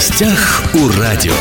гостях 0.00 0.62
у 0.72 0.98
радио. 0.98 1.34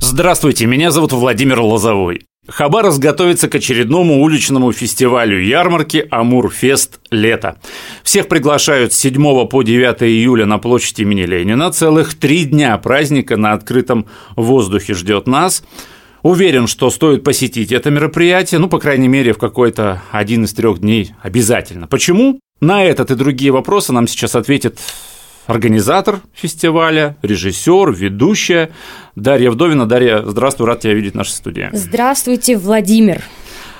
Здравствуйте, 0.00 0.64
меня 0.64 0.90
зовут 0.90 1.12
Владимир 1.12 1.60
Лозовой. 1.60 2.22
Хабаровск 2.48 3.00
готовится 3.00 3.50
к 3.50 3.54
очередному 3.54 4.22
уличному 4.22 4.72
фестивалю 4.72 5.38
ярмарки 5.38 6.06
«Амурфест. 6.10 7.00
Лето». 7.10 7.58
Всех 8.02 8.28
приглашают 8.28 8.94
с 8.94 8.96
7 8.96 9.46
по 9.46 9.62
9 9.62 10.02
июля 10.04 10.46
на 10.46 10.56
площади 10.56 11.02
имени 11.02 11.24
Ленина. 11.24 11.70
Целых 11.70 12.14
три 12.14 12.46
дня 12.46 12.78
праздника 12.78 13.36
на 13.36 13.52
открытом 13.52 14.06
воздухе 14.34 14.94
ждет 14.94 15.26
нас. 15.26 15.62
Уверен, 16.22 16.66
что 16.66 16.88
стоит 16.88 17.24
посетить 17.24 17.72
это 17.72 17.90
мероприятие, 17.90 18.58
ну, 18.58 18.70
по 18.70 18.78
крайней 18.78 19.08
мере, 19.08 19.34
в 19.34 19.38
какой-то 19.38 20.00
один 20.12 20.44
из 20.44 20.54
трех 20.54 20.78
дней 20.78 21.12
обязательно. 21.20 21.86
Почему? 21.86 22.40
На 22.62 22.82
этот 22.84 23.10
и 23.10 23.16
другие 23.16 23.50
вопросы 23.50 23.92
нам 23.92 24.08
сейчас 24.08 24.34
ответит 24.34 24.78
организатор 25.46 26.20
фестиваля, 26.34 27.16
режиссер, 27.22 27.92
ведущая 27.92 28.70
Дарья 29.16 29.50
Вдовина. 29.50 29.86
Дарья, 29.86 30.22
здравствуй, 30.24 30.66
рад 30.66 30.80
тебя 30.80 30.94
видеть 30.94 31.12
в 31.12 31.16
нашей 31.16 31.32
студии. 31.32 31.68
Здравствуйте, 31.72 32.56
Владимир. 32.56 33.22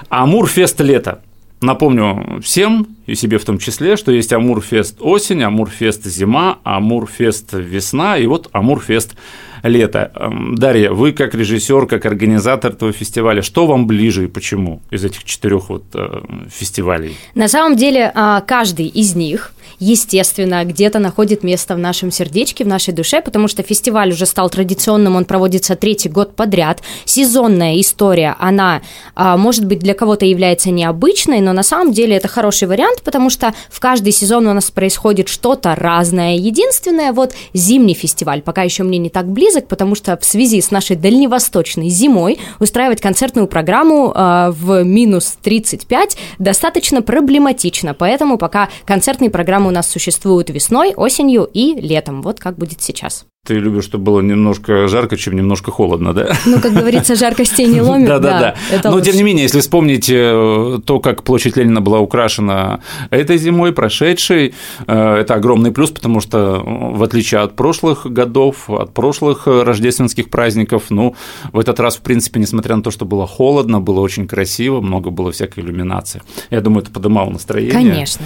Амурфест 0.08 0.80
лето. 0.80 1.22
Напомню 1.60 2.40
всем, 2.42 2.88
и 3.06 3.14
себе 3.14 3.38
в 3.38 3.44
том 3.44 3.58
числе, 3.58 3.96
что 3.96 4.10
есть 4.10 4.32
Амурфест 4.32 4.96
осень, 5.00 5.42
Амурфест 5.44 6.04
зима, 6.04 6.58
Амурфест 6.64 7.52
весна 7.52 8.18
и 8.18 8.26
вот 8.26 8.48
Амурфест 8.52 9.14
лето. 9.62 10.10
Эм, 10.16 10.56
Дарья, 10.56 10.90
вы 10.90 11.12
как 11.12 11.34
режиссер, 11.34 11.86
как 11.86 12.04
организатор 12.04 12.72
этого 12.72 12.92
фестиваля, 12.92 13.42
что 13.42 13.66
вам 13.66 13.86
ближе 13.86 14.24
и 14.24 14.26
почему 14.26 14.82
из 14.90 15.04
этих 15.04 15.22
четырех 15.22 15.70
вот 15.70 15.84
э, 15.94 16.22
фестивалей? 16.50 17.16
На 17.36 17.46
самом 17.46 17.76
деле 17.76 18.10
а, 18.12 18.40
каждый 18.40 18.86
из 18.86 19.14
них 19.14 19.52
естественно, 19.82 20.64
где-то 20.64 21.00
находит 21.00 21.42
место 21.42 21.74
в 21.74 21.78
нашем 21.78 22.12
сердечке, 22.12 22.62
в 22.62 22.68
нашей 22.68 22.94
душе, 22.94 23.20
потому 23.20 23.48
что 23.48 23.64
фестиваль 23.64 24.12
уже 24.12 24.26
стал 24.26 24.48
традиционным, 24.48 25.16
он 25.16 25.24
проводится 25.24 25.74
третий 25.74 26.08
год 26.08 26.36
подряд. 26.36 26.82
Сезонная 27.04 27.80
история, 27.80 28.36
она, 28.38 28.82
а, 29.16 29.36
может 29.36 29.64
быть, 29.64 29.80
для 29.80 29.94
кого-то 29.94 30.24
является 30.24 30.70
необычной, 30.70 31.40
но 31.40 31.52
на 31.52 31.64
самом 31.64 31.92
деле 31.92 32.16
это 32.16 32.28
хороший 32.28 32.68
вариант, 32.68 33.02
потому 33.02 33.28
что 33.28 33.54
в 33.70 33.80
каждый 33.80 34.12
сезон 34.12 34.46
у 34.46 34.52
нас 34.52 34.70
происходит 34.70 35.28
что-то 35.28 35.74
разное. 35.74 36.36
Единственное, 36.36 37.12
вот 37.12 37.34
зимний 37.52 37.94
фестиваль 37.94 38.40
пока 38.40 38.62
еще 38.62 38.84
мне 38.84 38.98
не 38.98 39.10
так 39.10 39.26
близок, 39.26 39.66
потому 39.66 39.96
что 39.96 40.16
в 40.16 40.24
связи 40.24 40.60
с 40.60 40.70
нашей 40.70 40.94
дальневосточной 40.94 41.88
зимой 41.88 42.38
устраивать 42.60 43.00
концертную 43.00 43.48
программу 43.48 44.12
э, 44.14 44.50
в 44.52 44.84
минус 44.84 45.38
35 45.42 46.16
достаточно 46.38 47.02
проблематично, 47.02 47.94
поэтому 47.94 48.38
пока 48.38 48.68
концертные 48.84 49.30
программы 49.30 49.71
у 49.72 49.74
нас 49.74 49.90
существуют 49.90 50.50
весной, 50.50 50.92
осенью 50.94 51.44
и 51.44 51.74
летом. 51.74 52.20
Вот 52.20 52.38
как 52.38 52.56
будет 52.56 52.82
сейчас. 52.82 53.24
Ты 53.44 53.54
любишь, 53.54 53.82
чтобы 53.82 54.04
было 54.04 54.20
немножко 54.20 54.86
жарко, 54.86 55.16
чем 55.16 55.34
немножко 55.34 55.72
холодно, 55.72 56.14
да? 56.14 56.36
Ну, 56.46 56.60
как 56.60 56.74
говорится, 56.74 57.16
жаркостей 57.16 57.66
не 57.66 57.80
ломит, 57.80 58.06
да, 58.06 58.20
да, 58.20 58.54
да. 58.80 58.90
Но, 58.92 59.00
тем 59.00 59.16
не 59.16 59.24
менее, 59.24 59.42
если 59.42 59.58
вспомнить 59.58 60.08
э, 60.08 60.78
то, 60.86 61.00
как 61.00 61.24
площадь 61.24 61.56
Ленина 61.56 61.80
была 61.80 61.98
украшена 61.98 62.82
этой 63.10 63.38
зимой, 63.38 63.72
прошедшей, 63.72 64.54
э, 64.86 65.14
это 65.16 65.34
огромный 65.34 65.72
плюс, 65.72 65.90
потому 65.90 66.20
что, 66.20 66.62
в 66.64 67.02
отличие 67.02 67.40
от 67.40 67.56
прошлых 67.56 68.06
годов, 68.06 68.70
от 68.70 68.94
прошлых 68.94 69.48
рождественских 69.48 70.30
праздников, 70.30 70.84
ну, 70.90 71.16
в 71.52 71.58
этот 71.58 71.80
раз, 71.80 71.96
в 71.96 72.02
принципе, 72.02 72.38
несмотря 72.38 72.76
на 72.76 72.84
то, 72.84 72.92
что 72.92 73.06
было 73.06 73.26
холодно, 73.26 73.80
было 73.80 73.98
очень 73.98 74.28
красиво, 74.28 74.80
много 74.80 75.10
было 75.10 75.32
всякой 75.32 75.64
иллюминации. 75.64 76.22
Я 76.50 76.60
думаю, 76.60 76.84
это 76.84 76.92
подымало 76.92 77.30
настроение. 77.30 77.72
Конечно. 77.72 78.24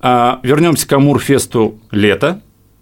А, 0.00 0.40
Вернемся 0.42 0.88
к 0.88 0.92
Амурфесту 0.94 1.78
лето 1.90 2.40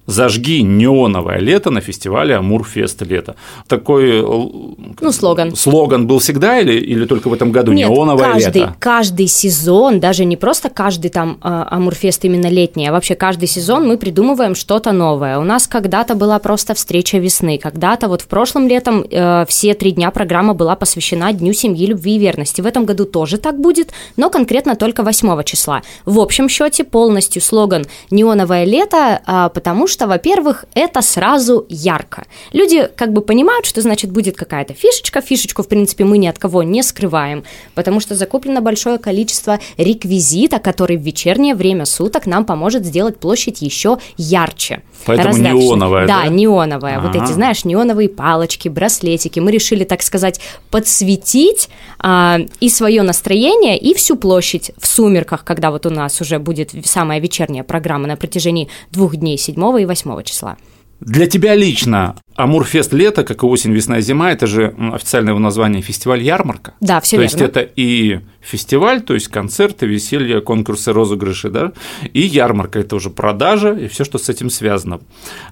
зажги 0.09 0.62
неоновое 0.62 1.39
лето 1.39 1.70
на 1.70 1.81
фестивале 1.81 2.34
Амурфест 2.34 3.03
лето. 3.03 3.37
Такой 3.67 4.23
ну, 4.23 5.12
слоган. 5.12 5.55
Слоган 5.55 6.06
был 6.06 6.19
всегда 6.19 6.58
или, 6.58 6.73
или 6.73 7.05
только 7.05 7.29
в 7.29 7.33
этом 7.35 7.52
году 7.52 7.73
Нет, 7.73 7.89
неоновое 7.89 8.33
каждый, 8.33 8.61
лето? 8.61 8.77
Каждый 8.79 9.27
сезон, 9.27 10.01
даже 10.01 10.24
не 10.24 10.36
просто 10.36 10.70
каждый 10.70 11.11
там 11.11 11.36
а, 11.42 11.69
Амурфест 11.70 12.24
именно 12.24 12.46
летний, 12.46 12.89
а 12.89 12.92
вообще 12.92 13.14
каждый 13.14 13.48
сезон 13.48 13.86
мы 13.86 13.98
придумываем 13.98 14.55
что-то 14.55 14.92
новое. 14.92 15.39
У 15.39 15.45
нас 15.45 15.69
когда-то 15.69 16.14
была 16.14 16.39
просто 16.39 16.73
встреча 16.73 17.19
весны, 17.19 17.58
когда-то 17.58 18.08
вот 18.08 18.23
в 18.23 18.29
прошлом 18.29 18.67
летом 18.67 19.05
э, 19.11 19.45
все 19.46 19.75
три 19.75 19.92
дня 19.92 20.11
программа 20.11 20.55
была 20.55 20.75
посвящена 20.75 21.33
Дню 21.35 21.52
семьи, 21.52 21.86
любви 21.86 22.17
и 22.17 22.19
верности. 22.19 22.63
В 22.63 22.67
этом 22.67 22.86
году 22.86 23.05
тоже 23.05 23.36
так 23.36 23.61
будет, 23.61 23.90
но 24.17 24.30
конкретно 24.30 24.75
только 24.75 25.02
8 25.02 25.42
числа. 25.45 25.83
В 26.07 26.19
общем 26.19 26.48
счете 26.48 26.85
полностью 26.85 27.42
слоган 27.42 27.85
«Неоновое 28.11 28.64
лето», 28.64 29.20
а, 29.27 29.51
потому 29.51 29.86
что 29.86 29.98
что, 29.98 30.07
во-первых, 30.07 30.64
это 30.75 31.03
сразу 31.03 31.67
ярко. 31.69 32.25
Люди 32.53 32.89
как 32.95 33.13
бы 33.13 33.20
понимают, 33.20 33.67
что 33.67 33.81
значит 33.81 34.13
будет 34.13 34.36
какая-то 34.36 34.73
фишечка. 34.73 35.20
Фишечку, 35.20 35.64
в 35.64 35.69
принципе, 35.69 36.05
мы 36.05 36.19
ни 36.19 36.29
от 36.29 36.39
кого 36.39 36.63
не 36.63 36.85
скрываем, 36.85 37.42
потому 37.75 37.98
что 37.98 38.14
закуплено 38.14 38.61
большое 38.61 38.98
количество 38.98 39.58
реквизита, 39.77 40.61
который 40.61 40.97
в 40.97 41.01
вечернее 41.01 41.57
время 41.57 41.85
суток 41.85 42.27
нам 42.27 42.45
поможет 42.45 42.85
сделать 42.85 43.19
площадь 43.19 43.61
еще 43.61 43.98
ярче. 44.17 44.83
Поэтому 45.05 45.37
неоновая, 45.37 46.07
да? 46.07 46.23
Да, 46.23 46.29
неоновая. 46.29 46.98
Ага. 46.98 47.08
Вот 47.08 47.17
эти, 47.17 47.33
знаешь, 47.33 47.64
неоновые 47.64 48.08
палочки, 48.08 48.69
браслетики. 48.69 49.41
Мы 49.41 49.51
решили, 49.51 49.85
так 49.85 50.03
сказать, 50.03 50.41
подсветить 50.70 51.69
а, 51.98 52.39
и 52.61 52.69
свое 52.69 53.03
настроение, 53.03 53.79
и 53.79 53.95
всю 53.95 54.17
площадь 54.17 54.70
в 54.79 54.87
сумерках, 54.87 55.45
когда 55.45 55.70
вот 55.70 55.87
у 55.87 55.91
нас 55.91 56.20
уже 56.20 56.39
будет 56.39 56.73
самая 56.85 57.20
вечерняя 57.20 57.64
программа 57.64 58.07
на 58.07 58.17
протяжении 58.17 58.69
двух 58.92 59.17
дней, 59.17 59.39
7 59.39 59.81
и 59.81 59.88
8 59.89 60.23
числа. 60.25 60.57
Для 61.01 61.27
тебя 61.27 61.55
лично 61.55 62.17
Амурфест 62.39 62.92
лето, 62.92 63.25
как 63.25 63.42
и 63.42 63.47
осень, 63.47 63.73
весна, 63.73 64.01
зима, 64.01 64.31
это 64.31 64.47
же 64.47 64.73
официальное 64.92 65.33
его 65.33 65.41
название 65.41 65.83
фестиваль 65.83 66.23
ярмарка. 66.23 66.75
Да, 66.79 67.01
все 67.01 67.17
То 67.17 67.23
верно. 67.23 67.35
есть 67.35 67.42
это 67.42 67.69
и 67.75 68.20
фестиваль, 68.41 69.03
то 69.03 69.14
есть 69.14 69.27
концерты, 69.27 69.87
веселье, 69.87 70.41
конкурсы, 70.41 70.92
розыгрыши, 70.92 71.51
да, 71.51 71.73
и 72.13 72.20
ярмарка 72.20 72.79
это 72.79 72.95
уже 72.95 73.11
продажа 73.11 73.73
и 73.73 73.89
все, 73.89 74.05
что 74.05 74.19
с 74.19 74.29
этим 74.29 74.51
связано. 74.51 75.01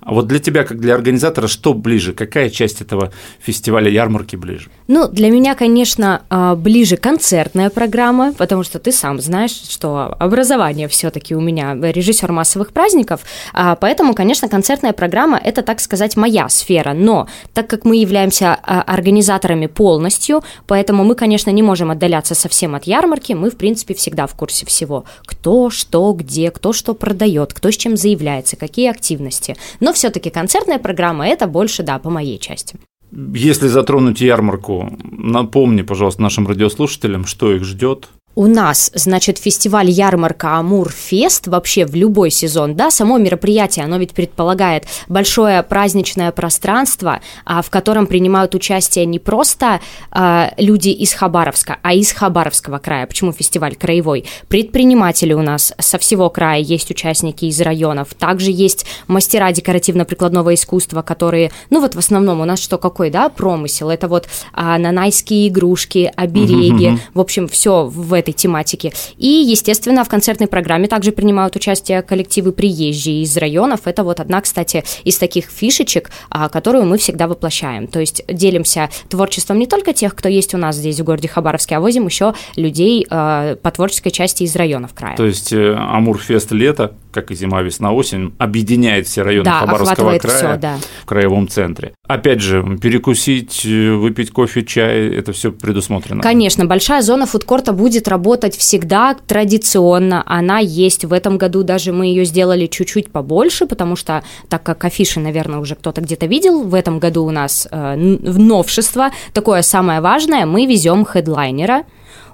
А 0.01 0.15
вот 0.15 0.29
для 0.29 0.39
тебя, 0.39 0.63
как 0.63 0.79
для 0.79 0.95
организатора, 0.95 1.49
что 1.49 1.75
ближе? 1.75 2.13
Какая 2.13 2.51
часть 2.51 2.81
этого 2.81 3.13
фестиваля 3.41 3.91
ярмарки 3.91 4.37
ближе? 4.37 4.71
Ну, 4.87 5.09
для 5.09 5.31
меня, 5.31 5.57
конечно, 5.57 6.23
а, 6.31 6.55
ближе 6.55 6.97
концертная 6.97 7.69
программа, 7.69 8.33
потому 8.33 8.63
что 8.63 8.79
ты 8.79 8.93
сам 8.93 9.21
знаешь, 9.21 9.51
что 9.51 10.15
образование 10.21 10.87
все-таки 10.87 11.35
у 11.35 11.41
меня 11.41 11.75
режиссер 11.75 12.31
массовых 12.31 12.73
праздников, 12.73 13.23
а, 13.53 13.75
поэтому, 13.75 14.15
конечно, 14.15 14.49
концертная 14.49 14.93
программа 14.93 15.36
это, 15.43 15.63
так 15.63 15.81
сказать, 15.81 16.17
моя 16.17 16.49
сфера 16.49 16.67
сфера. 16.67 16.95
Но 16.95 17.27
так 17.55 17.69
как 17.69 17.85
мы 17.85 17.97
являемся 17.97 18.55
а, 18.55 18.83
организаторами 18.83 19.67
полностью, 19.67 20.43
поэтому 20.67 21.05
мы, 21.05 21.15
конечно, 21.15 21.51
не 21.51 21.63
можем 21.63 21.91
отдаляться 21.91 22.35
совсем 22.35 22.75
от 22.75 22.85
ярмарки, 22.85 23.35
мы, 23.35 23.51
в 23.51 23.57
принципе, 23.57 23.95
всегда 23.95 24.27
в 24.27 24.35
курсе 24.35 24.67
всего. 24.67 25.05
Кто, 25.25 25.71
что, 25.71 26.13
где, 26.13 26.51
кто 26.51 26.73
что 26.73 26.95
продает, 26.95 27.53
кто 27.53 27.71
с 27.71 27.77
чем 27.77 27.97
заявляется, 27.97 28.57
какие 28.57 28.91
активности. 28.91 29.57
Но 29.81 29.93
все-таки 29.93 30.31
концертная 30.31 30.79
программа 30.79 31.29
это 31.29 31.47
больше, 31.47 31.83
да, 31.83 31.99
по 31.99 32.11
моей 32.11 32.39
части. 32.39 32.77
Если 33.13 33.69
затронуть 33.69 34.21
ярмарку, 34.21 34.91
напомни, 35.05 35.83
пожалуйста, 35.83 36.23
нашим 36.23 36.47
радиослушателям, 36.49 37.25
что 37.25 37.53
их 37.53 37.65
ждет, 37.65 38.09
у 38.37 38.47
нас, 38.47 38.91
значит, 38.95 39.39
фестиваль 39.39 39.89
ярмарка 39.89 40.59
Амур 40.59 40.91
Фест 40.91 41.49
вообще 41.49 41.87
в 41.87 41.95
любой 41.95 42.31
сезон, 42.31 42.77
да, 42.77 42.91
само 42.91 43.17
мероприятие, 43.17 43.87
оно 43.87 43.97
ведь 43.97 44.13
предполагает 44.13 44.85
большое 45.09 45.63
праздничное 45.63 46.31
пространство, 46.33 47.21
а, 47.47 47.63
в 47.63 47.71
котором 47.71 48.07
принимают 48.07 48.55
участие 48.55 49.07
не 49.07 49.19
просто 49.19 49.81
а, 50.11 50.53
люди 50.59 50.91
из 50.91 51.15
Хабаровска, 51.15 51.79
а 51.83 51.95
из 51.95 52.13
Хабаровского 52.13 52.79
края. 52.79 53.07
Почему 53.07 53.33
фестиваль 53.33 53.75
краевой? 53.75 54.27
Предприниматели 54.49 55.33
у 55.33 55.41
нас 55.41 55.73
со 55.79 55.99
всего 55.99 56.29
края 56.29 56.61
есть 56.61 56.91
участники 56.91 57.47
из 57.47 57.59
районов, 57.63 58.13
также 58.19 58.51
есть 58.51 58.85
мастера 59.07 59.51
декоративно-прикладного 59.51 60.53
искусства, 60.53 61.01
которые, 61.01 61.53
ну 61.71 61.81
вот 61.81 61.95
в 61.95 61.99
основном 61.99 62.43
у 62.43 62.45
нас 62.45 62.61
что 62.61 62.77
какой, 62.77 63.09
да, 63.09 63.31
промысел, 63.31 63.89
это 63.89 64.09
вот 64.09 64.29
а, 64.53 64.77
нанайские 64.77 65.49
игрушки, 65.49 66.13
обереги, 66.15 66.99
в 67.15 67.21
общем, 67.21 67.49
все 67.49 67.87
в 67.87 68.13
этой 68.27 68.33
тематики. 68.33 68.93
И, 69.17 69.29
естественно, 69.29 70.05
в 70.05 70.09
концертной 70.09 70.49
программе 70.49 70.89
также 70.89 71.13
принимают 71.13 71.55
участие 71.57 72.03
коллективы 72.03 72.53
приезжие 72.53 73.23
из 73.23 73.37
районов. 73.37 73.81
Это 73.85 74.03
вот 74.03 74.21
одна, 74.21 74.41
кстати, 74.41 74.85
из 75.05 75.17
таких 75.19 75.47
фишечек, 75.47 76.11
а, 76.29 76.49
которую 76.49 76.85
мы 76.85 76.99
всегда 76.99 77.29
воплощаем. 77.29 77.87
То 77.87 78.01
есть 78.01 78.25
делимся 78.29 78.91
творчеством 79.09 79.59
не 79.59 79.67
только 79.67 79.93
тех, 79.93 80.15
кто 80.15 80.29
есть 80.29 80.55
у 80.55 80.59
нас 80.59 80.77
здесь 80.77 80.99
в 80.99 81.05
городе 81.05 81.29
Хабаровске, 81.29 81.77
а 81.77 81.81
возим 81.81 82.07
еще 82.07 82.35
людей 82.57 83.07
а, 83.11 83.57
по 83.57 83.71
творческой 83.71 84.11
части 84.11 84.43
из 84.43 84.57
районов 84.57 84.93
края. 84.95 85.17
То 85.17 85.25
есть 85.25 85.53
э, 85.53 85.75
Амурфест 85.75 86.51
лето, 86.53 86.95
как 87.17 87.31
и 87.31 87.35
зима, 87.35 87.63
весна, 87.63 87.93
осень, 87.93 88.35
объединяет 88.37 89.07
все 89.07 89.23
районы 89.23 89.47
да, 89.47 89.61
Хабаровского 89.61 90.19
края 90.19 90.37
всё, 90.37 90.57
да. 90.59 90.77
в 91.03 91.07
краевом 91.07 91.49
центре. 91.49 91.95
Опять 92.07 92.43
же, 92.43 92.63
перекусить, 92.81 93.65
выпить 93.65 94.31
кофе, 94.31 94.63
чай, 94.63 95.09
это 95.09 95.33
все 95.33 95.51
предусмотрено. 95.51 96.21
Конечно, 96.21 96.67
большая 96.67 97.01
зона 97.01 97.25
фудкорта 97.25 97.73
будет 97.73 98.07
работать 98.07 98.55
всегда 98.55 99.17
традиционно. 99.27 100.23
Она 100.27 100.59
есть 100.59 101.07
в 101.07 101.13
этом 101.15 101.39
году, 101.39 101.63
даже 101.63 101.93
мы 101.93 102.07
ее 102.07 102.27
сделали 102.27 102.67
чуть-чуть 102.67 103.11
побольше, 103.11 103.65
потому 103.65 103.97
что, 103.97 104.23
так 104.51 104.63
как 104.63 104.85
афиши, 104.85 105.19
наверное, 105.19 105.59
уже 105.59 105.75
кто-то 105.75 106.03
где-то 106.03 106.27
видел, 106.27 106.65
в 106.65 106.75
этом 106.75 106.99
году 106.99 107.25
у 107.25 107.31
нас 107.31 107.67
э, 107.71 107.97
новшество, 107.97 109.11
такое 109.33 109.63
самое 109.63 110.03
важное, 110.03 110.45
мы 110.45 110.67
везем 110.67 111.07
хедлайнера, 111.07 111.85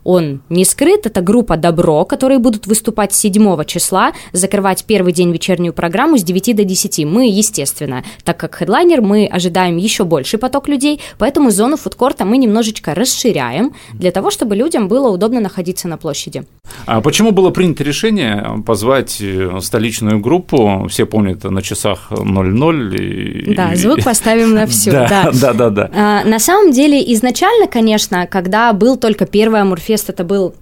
он 0.05 0.43
не 0.49 0.65
скрыт, 0.65 1.07
это 1.07 1.21
группа 1.21 1.57
«Добро», 1.57 2.05
которые 2.05 2.39
будут 2.39 2.67
выступать 2.67 3.13
7 3.13 3.65
числа, 3.65 4.13
закрывать 4.33 4.85
первый 4.85 5.13
день 5.13 5.33
вечернюю 5.33 5.73
программу 5.73 6.19
с 6.19 6.23
9 6.23 6.57
до 6.57 6.65
10. 6.65 7.05
Мы, 7.05 7.29
естественно, 7.29 8.05
так 8.25 8.37
как 8.37 8.57
хедлайнер, 8.57 9.01
мы 9.01 9.27
ожидаем 9.27 9.77
еще 9.77 10.05
больший 10.05 10.39
поток 10.39 10.69
людей, 10.69 11.01
поэтому 11.19 11.51
зону 11.51 11.77
фудкорта 11.77 12.25
мы 12.25 12.37
немножечко 12.39 12.95
расширяем 12.95 13.73
для 13.93 14.11
того, 14.11 14.31
чтобы 14.31 14.57
людям 14.57 14.89
было 14.89 15.09
удобно 15.09 15.41
находиться 15.41 15.89
на 15.89 15.97
площади. 15.97 16.45
А 16.87 17.01
почему 17.01 17.33
было 17.33 17.51
принято 17.51 17.85
решение 17.85 18.63
позвать 18.67 19.19
э, 19.21 19.59
столичную 19.61 20.21
группу? 20.21 20.87
Все 20.89 21.07
помнят 21.07 21.45
на 21.45 21.63
часах 21.63 22.11
00. 22.11 22.97
И... 22.97 23.55
Да, 23.55 23.75
звук 23.75 24.03
поставим 24.05 24.55
на 24.55 24.67
всю. 24.67 24.93
Да, 25.13 25.31
да, 25.33 25.53
да, 25.53 25.71
да. 25.71 26.23
На 26.25 26.39
самом 26.39 26.71
деле, 26.71 27.03
изначально, 27.15 27.67
конечно, 27.67 28.27
когда 28.27 28.73
был 28.73 28.97
только 28.97 29.27
первый 29.27 29.61
Амурфест, 29.93 30.11
это 30.11 30.25
был 30.25 30.55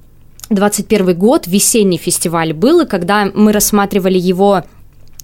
21 0.51 1.17
год, 1.17 1.47
весенний 1.47 1.99
фестиваль 1.99 2.53
был, 2.53 2.81
и 2.81 2.87
когда 2.87 3.31
мы 3.33 3.53
рассматривали 3.53 4.19
его 4.19 4.65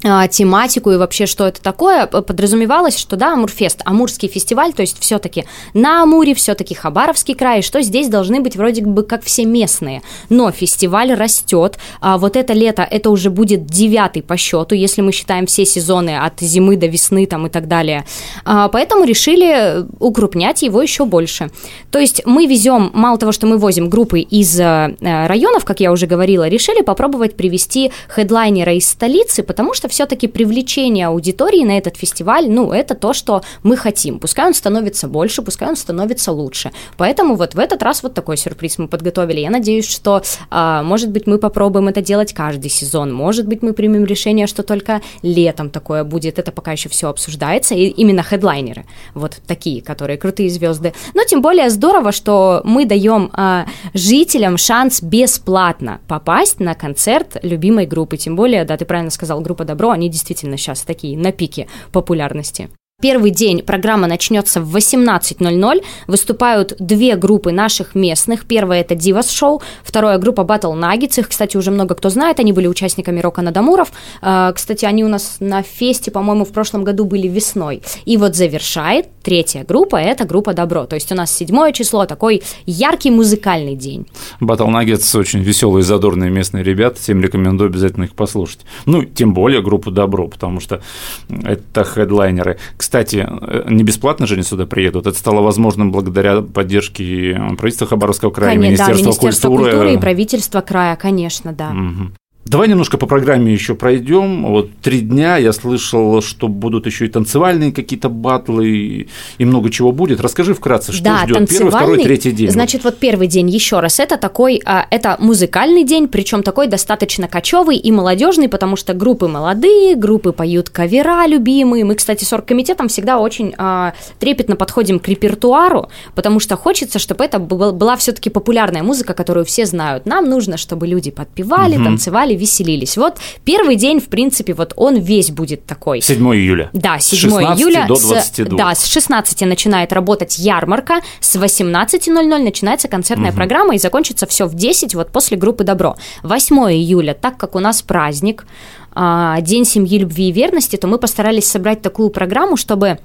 тематику 0.03 0.91
и 0.93 0.97
вообще, 0.97 1.27
что 1.27 1.47
это 1.47 1.61
такое, 1.61 2.07
подразумевалось, 2.07 2.97
что 2.97 3.17
да, 3.17 3.33
Амурфест, 3.33 3.81
Амурский 3.85 4.29
фестиваль, 4.29 4.73
то 4.73 4.83
есть 4.83 4.99
все-таки 5.01 5.47
на 5.75 6.03
Амуре, 6.03 6.35
все-таки 6.35 6.75
Хабаровский 6.75 7.35
край, 7.35 7.63
что 7.63 7.83
здесь 7.83 8.09
должны 8.09 8.41
быть 8.41 8.57
вроде 8.57 8.83
бы 8.83 9.03
как 9.03 9.23
все 9.25 9.45
местные. 9.45 10.03
Но 10.29 10.51
фестиваль 10.51 11.15
растет, 11.15 11.79
а 12.01 12.19
вот 12.19 12.37
это 12.37 12.53
лето, 12.53 12.87
это 12.89 13.11
уже 13.11 13.31
будет 13.31 13.67
девятый 13.67 14.23
по 14.23 14.37
счету, 14.37 14.75
если 14.75 15.01
мы 15.03 15.13
считаем 15.13 15.47
все 15.47 15.65
сезоны 15.65 16.19
от 16.19 16.41
зимы 16.41 16.77
до 16.77 16.87
весны 16.87 17.27
там 17.27 17.47
и 17.47 17.51
так 17.51 17.69
далее. 17.69 18.05
А, 18.45 18.69
поэтому 18.69 19.05
решили 19.05 19.87
укрупнять 19.99 20.63
его 20.63 20.83
еще 20.83 21.05
больше. 21.05 21.51
То 21.91 21.99
есть 21.99 22.23
мы 22.27 22.47
везем, 22.47 22.91
мало 22.95 23.19
того, 23.19 23.33
что 23.33 23.47
мы 23.47 23.59
возим 23.59 23.89
группы 23.89 24.21
из 24.21 24.59
э, 24.61 24.97
районов, 25.01 25.65
как 25.65 25.81
я 25.81 25.93
уже 25.93 26.07
говорила, 26.07 26.49
решили 26.49 26.83
попробовать 26.83 27.37
привести 27.37 27.93
хедлайнера 28.09 28.75
из 28.75 28.89
столицы, 28.89 29.43
потому 29.43 29.75
что 29.75 29.86
все-таки 29.89 30.29
привлечение 30.29 31.07
аудитории 31.07 31.65
на 31.65 31.79
этот 31.79 31.97
фестиваль, 31.97 32.49
ну, 32.49 32.73
это 32.73 32.95
то, 32.95 33.13
что 33.13 33.43
мы 33.63 33.77
хотим. 33.77 34.19
Пускай 34.19 34.47
он 34.47 34.55
становится 34.55 35.09
больше, 35.09 35.43
пускай 35.43 35.69
он 35.69 35.77
становится 35.77 36.33
лучше. 36.33 36.73
Поэтому 36.97 37.37
вот 37.37 37.55
в 37.55 37.59
этот 37.59 37.83
раз 37.83 38.03
вот 38.03 38.15
такой 38.15 38.37
сюрприз 38.37 38.79
мы 38.79 38.89
подготовили. 38.89 39.41
Я 39.41 39.51
надеюсь, 39.51 39.89
что, 39.89 40.23
а, 40.51 40.83
может 40.83 41.11
быть, 41.11 41.27
мы 41.27 41.39
попробуем 41.39 41.89
это 41.89 42.01
делать 42.01 42.33
каждый 42.33 42.71
сезон. 42.71 43.13
Может 43.13 43.47
быть, 43.47 43.63
мы 43.63 43.73
примем 43.73 44.05
решение, 44.05 44.47
что 44.47 44.63
только 44.63 45.01
летом 45.23 45.71
такое 45.71 46.05
будет. 46.05 46.39
Это 46.39 46.53
пока 46.53 46.73
еще 46.73 46.89
все 46.89 47.09
обсуждается. 47.09 47.75
И 47.75 47.87
именно 47.87 48.23
хедлайнеры, 48.23 48.85
вот 49.15 49.39
такие, 49.47 49.83
которые 49.83 50.19
крутые 50.19 50.51
звезды. 50.51 50.93
Но 51.15 51.25
тем 51.25 51.43
более 51.43 51.71
здорово, 51.71 52.13
что 52.13 52.61
мы 52.65 52.85
даем 52.85 53.31
а, 53.33 53.67
жителям 53.95 54.57
шанс 54.57 55.03
бесплатно 55.03 56.01
попасть 56.09 56.61
на 56.61 56.75
концерт 56.75 57.37
любимой 57.43 57.87
группы. 57.87 58.17
Тем 58.17 58.37
более, 58.37 58.65
да, 58.65 58.77
ты 58.77 58.85
правильно 58.85 59.11
сказал, 59.11 59.41
группа 59.41 59.65
Добро 59.77 59.91
они 59.91 60.09
действительно 60.09 60.57
сейчас 60.57 60.85
такие 60.85 61.19
на 61.19 61.33
пике 61.33 61.69
популярности. 61.93 62.71
Первый 63.03 63.31
день 63.31 63.63
программа 63.63 64.07
начнется 64.07 64.63
в 64.63 64.75
18.00. 64.75 65.85
Выступают 66.07 66.77
две 66.79 67.17
группы 67.17 67.53
наших 67.53 67.95
местных. 67.95 68.47
Первая 68.47 68.81
это 68.81 68.95
Divas 68.95 69.27
Show, 69.27 69.61
вторая 69.85 70.17
группа 70.17 70.41
Battle 70.41 70.73
Nuggets. 70.73 71.21
Их, 71.21 71.29
кстати, 71.29 71.59
уже 71.59 71.71
много 71.71 71.95
кто 71.95 72.09
знает. 72.09 72.41
Они 72.41 72.55
были 72.55 72.67
участниками 72.67 73.21
Рока 73.21 73.43
Надамуров. 73.43 73.93
А, 74.23 74.51
кстати, 74.55 74.87
они 74.87 75.05
у 75.05 75.09
нас 75.09 75.37
на 75.41 75.63
фесте, 75.63 76.11
по-моему, 76.11 76.47
в 76.47 76.53
прошлом 76.53 76.85
году 76.85 77.05
были 77.05 77.29
весной. 77.29 77.83
И 78.07 78.17
вот 78.17 78.35
завершает 78.35 79.09
третья 79.23 79.65
группа, 79.65 79.97
это 79.97 80.25
группа 80.25 80.55
Добро. 80.55 80.87
То 80.87 80.95
есть 80.95 81.13
у 81.13 81.15
нас 81.15 81.31
седьмое 81.31 81.73
число, 81.73 82.07
такой 82.07 82.43
яркий 82.65 83.11
музыкальный 83.11 83.77
день. 83.77 84.07
Battle 84.41 84.69
Nuggets 84.69 85.19
очень 85.19 85.41
веселые, 85.41 85.83
задорные 85.83 86.31
местные 86.31 86.65
ребята. 86.65 86.99
Всем 86.99 87.21
рекомендую 87.21 87.69
обязательно 87.69 88.05
их 88.05 88.15
послушать. 88.15 88.61
Ну, 88.87 89.05
тем 89.05 89.35
более 89.35 89.61
группу 89.61 89.91
Добро, 89.91 90.29
потому 90.29 90.61
что 90.61 90.81
это 91.29 91.85
хедлайнеры. 91.85 92.59
Кстати, 92.87 93.27
э, 93.29 93.65
не 93.69 93.83
бесплатно 93.83 94.29
же 94.29 94.35
они 94.35 94.45
сюда 94.45 94.65
приедут. 94.65 95.09
Это 95.09 95.19
стало 95.19 95.41
возможным 95.41 95.91
благодаря 95.91 96.41
поддержке 96.41 97.37
правительства 97.59 97.89
Хабаровского 97.89 98.31
края, 98.31 98.51
конечно, 98.51 98.65
Министерства, 98.65 98.95
да, 98.95 99.03
Министерства 99.03 99.49
культуры. 99.49 99.71
культуры 99.73 99.95
и 99.95 99.99
правительства 99.99 100.61
края, 100.61 100.95
конечно, 100.95 101.53
да. 101.53 101.71
Угу. 101.71 102.13
Давай 102.47 102.69
немножко 102.69 102.97
по 102.97 103.07
программе 103.07 103.53
еще 103.53 103.75
пройдем. 103.75 104.47
Вот 104.47 104.71
три 104.81 105.01
дня 105.01 105.37
я 105.37 105.53
слышал, 105.53 106.23
что 106.23 106.47
будут 106.47 106.87
еще 106.87 107.07
и 107.07 107.09
танцевальные 107.09 107.73
какие-то 107.73 108.09
батлы 108.09 108.69
и, 108.69 109.09
и 109.39 109.45
много 109.45 109.69
чего 109.69 109.91
будет. 109.91 110.21
Расскажи 110.21 110.55
вкратце, 110.55 110.93
что 110.93 111.03
да, 111.03 111.25
ждет 111.25 111.49
первый, 111.49 111.71
второй, 111.71 112.03
третий 112.05 112.31
день. 112.31 112.51
Значит, 112.51 112.85
вот 112.85 112.99
первый 112.99 113.27
день 113.27 113.51
еще 113.51 113.81
раз. 113.81 113.99
Это 113.99 114.17
такой, 114.17 114.63
а, 114.65 114.87
это 114.91 115.17
музыкальный 115.19 115.83
день, 115.83 116.07
причем 116.07 116.45
такой 116.45 116.69
достаточно 116.69 117.27
кочевый 117.27 117.79
и 117.79 117.91
молодежный, 117.91 118.49
потому 118.49 118.77
что 118.77 118.95
группы 118.95 119.27
молодые, 119.27 119.97
группы 119.97 120.31
поют 120.31 120.71
кавера 120.71 121.27
любимые. 121.27 121.85
Мы, 121.85 121.97
кстати, 121.97 122.23
с 122.23 122.33
оргкомитетом 122.33 122.87
всегда 122.87 123.19
очень 123.19 123.55
а, 123.59 123.95
трепетно 124.21 124.55
подходим 124.55 125.01
к 125.01 125.09
репертуару, 125.09 125.89
потому 126.15 126.39
что 126.39 126.57
хочется, 126.57 127.01
чтобы 127.01 127.25
это 127.25 127.41
была 127.41 127.97
все-таки 127.97 128.31
популярная 128.31 128.85
музыка, 128.85 129.15
которую 129.15 129.45
все 129.45 129.67
знают. 129.67 130.07
Нам 130.07 130.31
нужно, 130.31 130.57
чтобы 130.57 130.87
люди 130.87 131.11
подпевали, 131.11 131.77
угу. 131.77 131.85
танцевали 131.85 132.36
веселились. 132.37 132.97
Вот 132.97 133.19
первый 133.45 133.77
день, 133.77 134.01
в 134.01 134.07
принципе, 134.07 134.55
вот 134.55 134.73
он 134.77 134.97
весь 134.97 135.31
будет 135.31 135.65
такой. 135.67 136.01
7 136.01 136.17
июля. 136.35 136.71
Да, 136.73 136.99
7 136.99 137.31
июля. 137.31 137.87
до 137.89 137.97
22. 137.97 138.57
С, 138.57 138.59
да, 138.59 138.75
с 138.75 138.87
16 138.87 139.41
начинает 139.43 139.93
работать 139.93 140.39
ярмарка, 140.39 141.01
с 141.21 141.37
18.00 141.37 142.43
начинается 142.43 142.89
концертная 142.89 143.31
угу. 143.31 143.37
программа 143.37 143.75
и 143.75 143.79
закончится 143.79 144.27
все 144.27 144.47
в 144.47 144.55
10, 144.55 144.95
вот 144.95 145.11
после 145.11 145.37
группы 145.37 145.65
«Добро». 145.65 145.97
8 146.23 146.57
июля, 146.73 147.15
так 147.15 147.37
как 147.37 147.55
у 147.55 147.59
нас 147.59 147.83
праздник, 147.83 148.47
а, 148.95 149.41
День 149.41 149.65
семьи, 149.65 149.99
любви 149.99 150.29
и 150.29 150.33
верности, 150.33 150.77
то 150.77 150.87
мы 150.87 150.99
постарались 150.99 151.47
собрать 151.47 151.83
такую 151.83 152.11
программу, 152.11 152.57
чтобы 152.57 152.99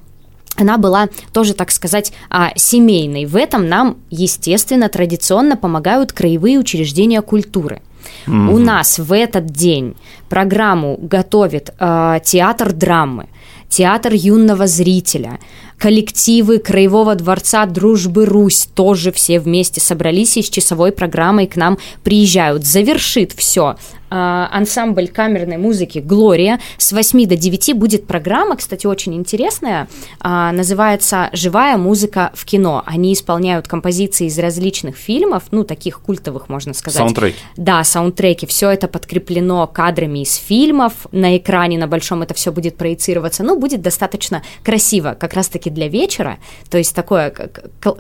она 0.56 0.78
была 0.78 1.10
тоже, 1.33 1.54
так 1.54 1.72
сказать, 1.72 2.13
а, 2.30 2.51
семейной. 2.56 3.25
В 3.25 3.36
этом 3.36 3.68
нам, 3.68 3.98
естественно, 4.10 4.89
традиционно 4.89 5.57
помогают 5.57 6.13
краевые 6.13 6.60
учреждения 6.60 7.22
культуры. 7.22 7.81
Mm-hmm. 8.25 8.54
У 8.54 8.58
нас 8.58 9.00
в 9.00 9.13
этот 9.13 9.46
день 9.46 9.96
программу 10.30 10.98
готовит 11.02 11.74
э, 11.80 12.19
театр 12.24 12.74
драмы, 12.74 13.28
театр 13.68 14.14
юного 14.14 14.68
зрителя, 14.68 15.40
коллективы 15.81 16.59
Краевого 16.59 17.16
дворца 17.16 17.66
Дружбы 17.66 18.26
Русь 18.26 18.69
тоже 18.76 19.11
все 19.11 19.40
вместе 19.40 19.81
собрались 19.81 20.38
и 20.38 20.44
с 20.44 20.50
часовой 20.50 20.92
программой 20.92 21.47
к 21.47 21.56
нам 21.56 21.80
приезжают. 22.04 22.68
Завершит 22.68 23.31
все 23.31 23.78
а, 24.11 24.50
ансамбль 24.52 25.07
камерной 25.07 25.57
музыки 25.57 26.00
«Глория». 26.00 26.59
С 26.78 26.92
8 26.92 27.26
до 27.26 27.38
9 27.38 27.76
будет 27.76 28.06
программа, 28.06 28.57
кстати, 28.57 28.85
очень 28.85 29.16
интересная, 29.16 29.88
а, 30.19 30.52
называется 30.52 31.30
«Живая 31.31 31.78
музыка 31.78 32.31
в 32.35 32.44
кино». 32.44 32.83
Они 32.85 33.14
исполняют 33.14 33.69
композиции 33.69 34.28
из 34.28 34.38
различных 34.38 34.97
фильмов, 34.97 35.44
ну, 35.52 35.64
таких 35.64 36.02
культовых, 36.02 36.50
можно 36.50 36.73
сказать. 36.73 37.00
Саундтреки. 37.00 37.38
Да, 37.56 37.83
саундтреки. 37.85 38.45
Все 38.45 38.69
это 38.69 38.90
подкреплено 38.90 39.66
кадрами 39.66 40.19
из 40.19 40.35
фильмов. 40.35 41.07
На 41.14 41.38
экране, 41.38 41.78
на 41.78 41.88
большом 41.88 42.21
это 42.21 42.33
все 42.33 42.52
будет 42.52 42.76
проецироваться. 42.76 43.44
Ну, 43.44 43.57
будет 43.57 43.81
достаточно 43.81 44.44
красиво, 44.61 45.16
как 45.18 45.33
раз-таки 45.33 45.69
для 45.71 45.87
вечера. 45.87 46.37
То 46.69 46.78
есть 46.78 46.95
такое 46.95 47.33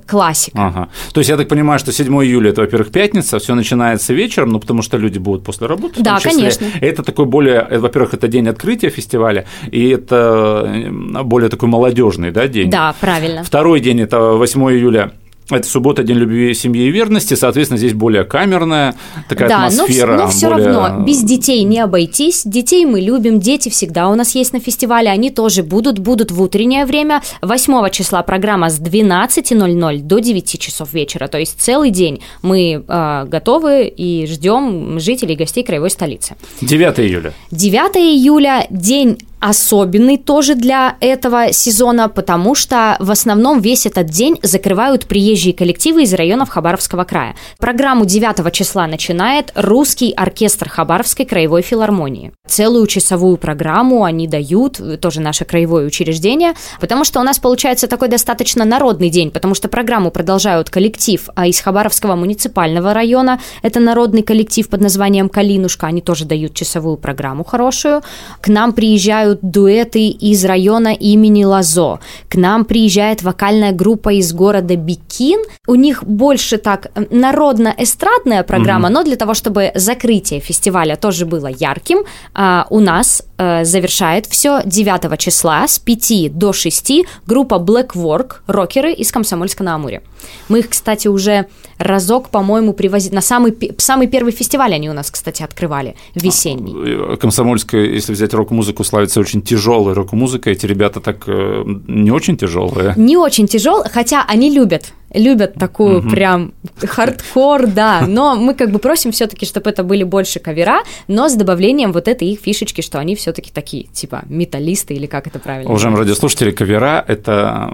классика. 0.07 0.67
Ага. 0.67 0.89
То 1.13 1.19
есть 1.19 1.29
я 1.29 1.37
так 1.37 1.47
понимаю, 1.47 1.79
что 1.79 1.91
7 1.91 2.07
июля 2.23 2.51
это, 2.51 2.61
во-первых, 2.61 2.91
пятница, 2.91 3.39
все 3.39 3.55
начинается 3.55 4.13
вечером, 4.13 4.49
ну, 4.49 4.59
потому 4.59 4.81
что 4.81 4.97
люди 4.97 5.19
будут 5.19 5.43
после 5.43 5.67
работы 5.67 6.01
да, 6.01 6.19
конечно. 6.19 6.65
Это 6.81 7.03
такой 7.03 7.25
более, 7.25 7.67
э, 7.69 7.79
во-первых, 7.79 8.13
это 8.13 8.27
день 8.27 8.47
открытия 8.47 8.89
фестиваля, 8.89 9.45
и 9.71 9.89
это 9.89 10.89
более 11.23 11.49
такой 11.49 11.69
молодежный 11.69 12.31
да, 12.31 12.47
день. 12.47 12.69
Да, 12.69 12.95
правильно. 12.99 13.43
Второй 13.43 13.79
день– 13.79 14.01
это 14.01 14.19
8 14.19 14.61
июля 14.71 15.11
Это 15.49 15.67
суббота, 15.67 16.03
день 16.03 16.17
любви, 16.17 16.53
семьи 16.53 16.87
и 16.87 16.91
верности, 16.91 17.33
соответственно, 17.33 17.77
здесь 17.77 17.93
более 17.93 18.23
камерная 18.23 18.95
такая 19.27 19.49
да, 19.49 19.65
атмосфера. 19.65 20.15
Но, 20.15 20.23
но 20.23 20.29
все 20.29 20.49
более... 20.49 20.67
равно 20.67 21.03
без 21.03 21.23
детей 21.23 21.63
не 21.63 21.79
обойтись. 21.79 22.43
Детей 22.45 22.85
мы 22.85 23.01
любим, 23.01 23.39
дети 23.39 23.69
всегда 23.69 24.07
у 24.09 24.15
нас 24.15 24.33
есть 24.35 24.53
на 24.53 24.59
фестивале, 24.59 25.09
они 25.09 25.29
тоже 25.29 25.63
будут, 25.63 25.99
будут 25.99 26.31
в 26.31 26.41
утреннее 26.41 26.85
время. 26.85 27.21
8 27.41 27.89
числа 27.89 28.23
программа 28.23 28.69
с 28.69 28.79
12.00 28.79 30.01
до 30.01 30.19
9 30.19 30.59
часов 30.59 30.93
вечера, 30.93 31.27
то 31.27 31.37
есть 31.37 31.59
целый 31.59 31.89
день 31.89 32.21
мы 32.41 32.83
э, 32.87 33.25
готовы 33.27 33.87
и 33.87 34.25
ждем 34.27 34.99
жителей 34.99 35.33
и 35.33 35.37
гостей 35.37 35.63
краевой 35.63 35.89
столицы. 35.89 36.35
9 36.61 36.99
июля. 36.99 37.33
9 37.51 37.97
июля 37.97 38.67
день 38.69 39.17
особенный 39.41 40.17
тоже 40.17 40.55
для 40.55 40.95
этого 40.99 41.51
сезона, 41.51 42.07
потому 42.07 42.53
что 42.55 42.95
в 42.99 43.09
основном 43.09 43.59
весь 43.59 43.87
этот 43.87 44.05
день 44.05 44.39
закрывают 44.43 45.07
приезжие 45.07 45.53
коллективы 45.53 46.03
из 46.03 46.13
районов 46.13 46.49
Хабаровского 46.49 47.03
края. 47.03 47.35
Программу 47.57 48.05
9 48.05 48.53
числа 48.53 48.85
начинает 48.85 49.51
русский 49.55 50.13
оркестр 50.13 50.69
Хабаровской 50.69 51.25
краевой 51.25 51.63
филармонии. 51.63 52.31
Целую 52.47 52.85
часовую 52.85 53.37
программу 53.37 54.03
они 54.03 54.27
дают, 54.27 54.79
тоже 55.01 55.21
наше 55.21 55.43
краевое 55.43 55.87
учреждение, 55.87 56.53
потому 56.79 57.03
что 57.03 57.19
у 57.19 57.23
нас 57.23 57.39
получается 57.39 57.87
такой 57.87 58.09
достаточно 58.09 58.63
народный 58.63 59.09
день, 59.09 59.31
потому 59.31 59.55
что 59.55 59.67
программу 59.67 60.11
продолжают 60.11 60.69
коллектив 60.69 61.29
а 61.35 61.47
из 61.47 61.59
Хабаровского 61.59 62.15
муниципального 62.15 62.93
района. 62.93 63.39
Это 63.63 63.79
народный 63.79 64.21
коллектив 64.21 64.69
под 64.69 64.81
названием 64.81 65.29
«Калинушка». 65.29 65.87
Они 65.87 66.01
тоже 66.01 66.25
дают 66.25 66.53
часовую 66.53 66.97
программу 66.97 67.43
хорошую. 67.43 68.03
К 68.39 68.47
нам 68.49 68.73
приезжают 68.73 69.30
приезжают 69.31 69.39
дуэты 69.41 70.07
из 70.07 70.45
района 70.45 70.93
имени 70.93 71.43
Лазо. 71.43 71.99
К 72.29 72.35
нам 72.35 72.65
приезжает 72.65 73.23
вокальная 73.23 73.71
группа 73.71 74.13
из 74.13 74.33
города 74.33 74.75
Бикин. 74.75 75.41
У 75.67 75.75
них 75.75 76.03
больше 76.03 76.57
так 76.57 76.91
народно-эстрадная 77.11 78.43
программа, 78.43 78.89
mm-hmm. 78.89 78.93
но 78.93 79.03
для 79.03 79.15
того, 79.15 79.33
чтобы 79.33 79.71
закрытие 79.75 80.39
фестиваля 80.39 80.95
тоже 80.95 81.25
было 81.25 81.47
ярким, 81.47 81.99
а, 82.33 82.67
у 82.69 82.79
нас 82.79 83.23
а, 83.37 83.63
завершает 83.63 84.25
все 84.25 84.61
9 84.65 85.19
числа 85.19 85.67
с 85.67 85.79
5 85.79 86.37
до 86.37 86.53
6 86.53 86.91
группа 87.27 87.55
Black 87.55 87.93
Work, 87.95 88.35
рокеры 88.47 88.93
из 88.93 89.11
Комсомольска 89.11 89.63
на 89.63 89.75
Амуре. 89.75 90.01
Мы 90.49 90.59
их, 90.59 90.69
кстати, 90.69 91.07
уже 91.07 91.47
разок, 91.79 92.29
по-моему, 92.29 92.73
привозили. 92.73 93.15
На 93.15 93.21
самый, 93.21 93.57
самый 93.77 94.07
первый 94.07 94.31
фестиваль 94.31 94.73
они 94.73 94.89
у 94.89 94.93
нас, 94.93 95.09
кстати, 95.09 95.43
открывали, 95.43 95.95
весенний. 96.15 96.73
А, 96.75 97.17
Комсомольская, 97.17 97.85
если 97.85 98.13
взять 98.13 98.33
рок-музыку, 98.33 98.83
славится 98.83 99.20
очень 99.21 99.41
тяжелой 99.41 99.93
рок-музыкой. 99.93 100.53
Эти 100.53 100.65
ребята 100.65 100.99
так 100.99 101.23
э, 101.27 101.63
не 101.87 102.11
очень 102.11 102.37
тяжелые. 102.37 102.93
Не 102.97 103.17
очень 103.17 103.47
тяжелые, 103.47 103.89
хотя 103.89 104.23
они 104.27 104.49
любят 104.49 104.93
любят 105.13 105.55
такую 105.55 105.99
угу. 105.99 106.09
прям 106.09 106.53
хардкор, 106.79 107.67
да, 107.67 108.05
но 108.07 108.35
мы 108.35 108.53
как 108.53 108.71
бы 108.71 108.79
просим 108.79 109.11
все-таки, 109.11 109.45
чтобы 109.45 109.69
это 109.69 109.83
были 109.83 110.03
больше 110.03 110.39
кавера, 110.39 110.83
но 111.07 111.27
с 111.27 111.35
добавлением 111.35 111.91
вот 111.91 112.07
этой 112.07 112.29
их 112.29 112.39
фишечки, 112.39 112.81
что 112.81 112.99
они 112.99 113.15
все-таки 113.15 113.51
такие, 113.51 113.83
типа 113.87 114.23
металлисты 114.29 114.93
или 114.93 115.05
как 115.05 115.27
это 115.27 115.39
правильно. 115.39 115.69
Уважаемые 115.69 116.01
радиослушатели, 116.01 116.51
кавера 116.51 117.03
это, 117.05 117.73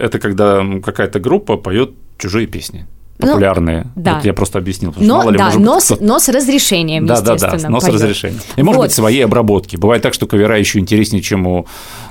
это 0.00 0.18
когда 0.18 0.64
какая-то 0.82 1.20
группа 1.20 1.56
поет 1.56 1.90
чужие 2.16 2.46
песни. 2.46 2.86
Ну, 3.18 3.28
популярные. 3.28 3.90
Ну, 3.94 4.02
да. 4.02 4.14
Вот 4.14 4.24
я 4.24 4.32
просто 4.32 4.58
объяснил. 4.58 4.94
Но, 4.96 5.18
мало 5.18 5.30
ли, 5.30 5.38
да, 5.38 5.44
может, 5.46 5.60
но, 5.60 5.80
с, 5.80 6.00
но 6.00 6.18
с 6.18 6.28
разрешением, 6.28 7.06
да, 7.06 7.20
да, 7.20 7.36
да, 7.36 7.68
но 7.68 7.80
с 7.80 7.88
разрешением. 7.88 8.40
И 8.56 8.62
может 8.62 8.76
вот. 8.76 8.84
быть 8.86 8.92
своей 8.92 9.24
обработки. 9.24 9.76
Бывает 9.76 10.02
так, 10.02 10.14
что 10.14 10.26
кавера 10.26 10.58
еще 10.58 10.78
интереснее, 10.78 11.22
чем 11.22 11.46
у 11.46 11.66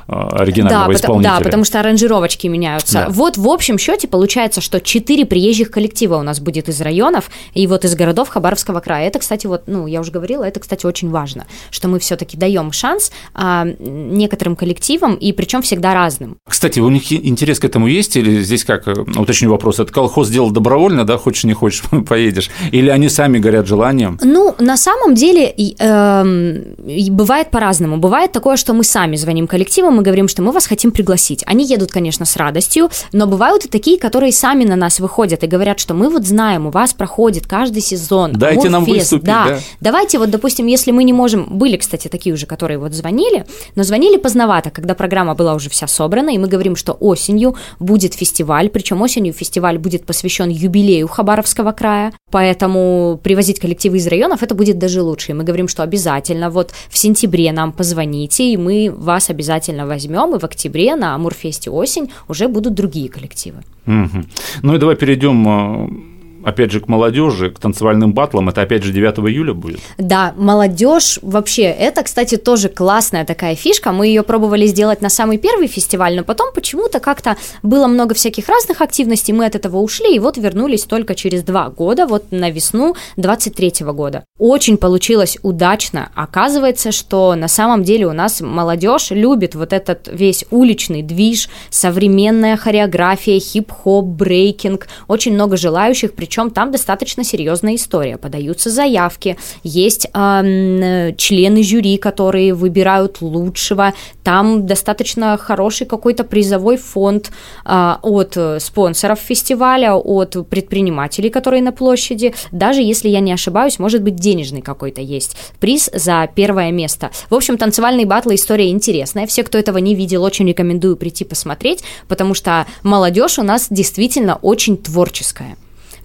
Э, 0.10 0.30
оригинального 0.32 0.88
да, 0.88 0.94
исполнителя. 0.94 1.34
Да, 1.38 1.44
потому 1.44 1.66
что 1.66 1.80
аранжировочки 1.82 2.48
меняются. 2.48 2.94
Да. 2.94 3.08
Вот 3.10 3.38
в 3.38 3.48
общем 3.48 3.78
счете 3.78 4.08
получается, 4.08 4.62
что 4.62 4.80
четыре 4.80 5.26
приезжих 5.26 5.70
коллектива 5.70 6.16
у 6.16 6.24
нас 6.24 6.40
будет 6.40 6.70
из 6.70 6.80
районов 6.80 7.30
и 7.54 7.68
вот 7.68 7.84
из 7.84 7.94
городов 7.94 8.30
Хабаровского 8.30 8.80
края. 8.80 9.08
Это, 9.08 9.20
кстати, 9.20 9.48
вот, 9.48 9.64
ну, 9.68 9.86
я 9.86 10.00
уже 10.00 10.12
говорила, 10.12 10.46
это, 10.46 10.62
кстати, 10.62 10.86
очень 10.86 11.10
важно, 11.10 11.46
что 11.72 11.90
мы 11.90 12.00
все-таки 12.00 12.38
даем 12.38 12.72
шанс 12.72 13.12
а, 13.34 13.66
некоторым 13.80 14.56
коллективам 14.56 15.16
и 15.16 15.34
причем 15.34 15.62
всегда 15.62 15.94
разным. 15.94 16.38
Кстати, 16.48 16.80
у 16.80 16.90
них 16.90 17.12
интерес 17.12 17.60
к 17.60 17.66
этому 17.66 17.88
есть 17.88 18.16
или 18.16 18.42
здесь 18.42 18.64
как, 18.64 18.88
э, 18.88 18.94
уточню 19.18 19.52
вопрос, 19.52 19.82
это 19.82 19.92
колхоз 19.92 20.30
сделал 20.30 20.52
добровольно, 20.52 20.97
да, 21.04 21.18
хочешь 21.18 21.44
не 21.44 21.54
хочешь, 21.54 21.84
поедешь, 22.08 22.50
или 22.72 22.89
они 22.89 23.10
сами 23.10 23.39
горят 23.39 23.68
желанием? 23.68 24.20
Ну, 24.24 24.56
на 24.60 24.77
самом 24.77 25.16
деле 25.16 25.54
э, 25.80 27.10
бывает 27.10 27.51
по-разному. 27.51 27.98
Бывает 27.98 28.32
такое, 28.32 28.58
что 28.58 28.74
мы 28.74 28.84
сами 28.84 29.16
звоним 29.16 29.48
коллективам 29.48 29.98
мы 29.98 30.04
говорим, 30.04 30.27
что 30.27 30.42
мы 30.42 30.51
вас 30.51 30.68
хотим 30.68 30.92
пригласить. 30.92 31.44
Они 31.48 31.66
едут, 31.66 31.92
конечно, 31.92 32.25
с 32.25 32.38
радостью, 32.38 32.89
но 33.12 33.27
бывают 33.27 33.66
и 33.66 33.68
такие, 33.68 33.98
которые 33.98 34.32
сами 34.32 34.63
на 34.63 34.75
нас 34.75 35.00
выходят 35.00 35.44
и 35.44 35.48
говорят, 35.48 35.80
что 35.80 35.94
мы 35.94 36.10
вот 36.10 36.25
знаем, 36.25 36.68
у 36.68 36.70
вас 36.70 36.94
проходит 36.94 37.48
каждый 37.48 37.82
сезон. 37.82 38.34
Дайте 38.34 38.70
нам 38.70 38.86
выступить, 38.86 39.25
да. 39.25 39.46
да. 39.48 39.60
Давайте 39.82 40.20
вот, 40.20 40.30
допустим, 40.30 40.68
если 40.68 40.92
мы 40.92 41.04
не 41.04 41.13
можем... 41.13 41.58
Были, 41.58 41.77
кстати, 41.77 42.08
такие 42.08 42.34
уже, 42.34 42.46
которые 42.46 42.77
вот 42.77 42.94
звонили, 42.94 43.46
но 43.75 43.84
звонили 43.84 44.18
поздновато, 44.18 44.70
когда 44.70 44.94
программа 44.94 45.34
была 45.34 45.56
уже 45.56 45.70
вся 45.70 45.88
собрана, 45.88 46.30
и 46.30 46.38
мы 46.38 46.48
говорим, 46.48 46.75
что 46.75 46.94
осенью 46.94 47.56
будет 47.80 48.13
фестиваль, 48.13 48.70
причем 48.70 49.01
осенью 49.01 49.34
фестиваль 49.34 49.77
будет 49.77 50.06
посвящен 50.06 50.50
юбилею 50.50 50.87
Хабаровского 51.08 51.72
края, 51.72 52.13
поэтому 52.32 53.20
привозить 53.24 53.60
коллективы 53.60 53.98
из 53.98 54.08
районов 54.08 54.44
это 54.44 54.56
будет 54.56 54.77
даже 54.77 55.01
лучше. 55.01 55.32
И 55.32 55.36
мы 55.36 55.44
говорим, 55.44 55.67
что 55.67 55.84
обязательно 55.84 56.50
вот 56.50 56.72
в 56.89 56.98
сентябре 56.98 57.51
нам 57.51 57.72
позвоните, 57.72 58.51
и 58.51 58.58
мы 58.58 58.94
вас 58.96 59.29
обязательно 59.29 59.86
возьмем, 59.86 60.36
и 60.36 60.39
в 60.39 60.44
октябре 60.44 60.96
на 60.96 61.15
Амурфесте 61.15 61.70
осень 61.70 62.12
уже 62.27 62.48
будут 62.48 62.74
другие 62.74 63.10
коллективы. 63.10 63.63
Угу. 63.86 64.25
Ну 64.63 64.75
и 64.75 64.77
давай 64.77 64.96
перейдем 64.96 65.48
э, 65.48 66.17
опять 66.48 66.72
же, 66.72 66.80
к 66.80 66.88
молодежи, 66.88 67.51
к 67.51 67.60
танцевальным 67.60 68.13
батлам, 68.13 68.48
это 68.48 68.62
опять 68.62 68.84
же 68.84 68.94
9 68.94 69.20
июля 69.30 69.54
будет? 69.54 69.80
Да, 69.98 70.34
молодежь 70.38 71.20
вообще, 71.22 71.63
это, 71.63 72.04
кстати, 72.04 72.38
тоже 72.38 72.70
классная 72.70 73.25
такая 73.25 73.56
фишка. 73.56 73.92
Мы 73.92 74.08
ее 74.08 74.24
пробовали 74.24 74.66
сделать 74.66 75.01
на 75.01 75.10
самый 75.10 75.38
первый 75.38 75.68
фестиваль, 75.68 76.16
но 76.16 76.24
потом 76.24 76.54
почему-то 76.54 77.00
как-то 77.01 77.36
было 77.63 77.88
много 77.88 78.16
всяких 78.16 78.48
разных 78.48 78.82
активностей, 78.82 79.34
мы 79.34 79.46
от 79.46 79.56
этого 79.56 79.77
ушли, 79.77 80.16
и 80.16 80.20
вот 80.20 80.38
вернулись 80.38 80.86
только 80.86 81.16
через 81.16 81.44
два 81.44 81.70
года, 81.70 82.08
вот 82.08 82.32
на 82.32 82.50
весну 82.50 82.96
23 83.18 83.86
года. 83.88 84.24
Очень 84.39 84.77
получилось 84.77 85.38
удачно. 85.42 86.10
Оказывается, 86.16 86.94
что 86.94 87.36
на 87.36 87.50
самом 87.50 87.84
деле 87.84 88.08
у 88.08 88.13
нас 88.13 88.39
молодежь 88.39 89.12
любит 89.12 89.56
вот 89.56 89.74
этот 89.74 90.08
весь 90.12 90.46
уличный 90.50 91.01
движ, 91.01 91.50
современная 91.70 92.56
хореография, 92.56 93.39
хип-хоп, 93.39 94.06
брейкинг. 94.06 94.88
Очень 95.10 95.34
много 95.34 95.58
желающих, 95.58 96.13
причем 96.13 96.37
причем 96.38 96.51
там 96.51 96.72
достаточно 96.72 97.24
серьезная 97.24 97.75
история. 97.75 98.17
Подаются 98.17 98.70
заявки, 98.70 99.38
есть 99.63 100.08
э, 100.13 101.13
члены 101.17 101.63
жюри, 101.63 101.98
которые 101.98 102.53
выбирают 102.53 103.22
лучшего, 103.22 103.94
там 104.24 104.67
достаточно 104.67 105.36
хороший 105.38 105.88
какой-то 105.88 106.24
призовой 106.24 106.77
фонд 106.77 107.32
э, 107.65 107.96
от 108.03 108.38
спонсоров 108.60 109.20
фестиваля, 109.20 109.96
от 109.96 110.48
предпринимателей, 110.48 111.29
которые 111.32 111.63
на 111.63 111.72
площади. 111.72 112.36
Даже 112.51 112.82
если 112.82 113.10
я 113.10 113.20
не 113.20 113.32
ошибаюсь, 113.34 113.79
может 113.79 114.03
быть 114.03 114.15
денежный 114.15 114.62
какой-то 114.62 115.01
есть 115.01 115.38
приз 115.60 115.89
за 115.91 116.29
первое 116.36 116.72
место. 116.72 117.10
В 117.32 117.36
общем, 117.36 117.58
танцевальные 117.58 118.06
батлы 118.06 118.36
история 118.36 118.70
интересная. 118.70 119.25
Все, 119.25 119.44
кто 119.44 119.58
этого 119.58 119.79
не 119.79 119.96
видел, 119.96 120.24
очень 120.24 120.48
рекомендую 120.48 120.98
прийти 120.98 121.25
посмотреть, 121.25 121.84
потому 122.08 122.36
что 122.36 122.67
молодежь 122.84 123.39
у 123.39 123.44
нас 123.44 123.67
действительно 123.72 124.36
очень 124.36 124.77
творческая. 124.77 125.58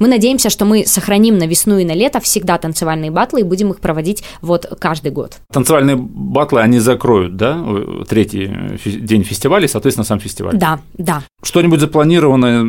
Мы 0.03 0.09
надеемся, 0.09 0.51
что 0.51 0.65
мы 0.65 0.85
сохраним 0.85 1.39
на 1.39 1.47
весну 1.47 1.79
и 1.79 1.85
на 1.85 1.93
лето 1.93 2.19
всегда 2.19 2.59
танцевальные 2.59 3.13
батлы 3.13 3.43
и 3.43 3.45
будем 3.45 3.71
их 3.71 3.79
проводить 3.79 4.25
вот 4.41 4.67
каждый 4.81 5.13
год. 5.13 5.37
Танцевальные 5.53 5.95
батлы, 5.95 6.61
они 6.61 6.81
закроют, 6.81 7.37
да, 7.37 7.65
третий 8.09 8.51
день 8.85 9.23
фестиваля, 9.23 9.69
соответственно, 9.69 10.05
сам 10.05 10.19
фестиваль? 10.19 10.57
Да, 10.57 10.81
да. 10.95 11.23
Что-нибудь 11.45 11.79
запланировано, 11.79 12.65